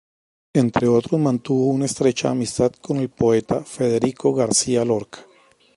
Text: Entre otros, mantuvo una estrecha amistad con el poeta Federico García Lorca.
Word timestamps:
Entre 0.55 0.87
otros, 0.87 1.21
mantuvo 1.21 1.67
una 1.67 1.85
estrecha 1.85 2.31
amistad 2.31 2.73
con 2.81 2.97
el 2.97 3.09
poeta 3.11 3.63
Federico 3.63 4.33
García 4.33 4.83
Lorca. 4.83 5.19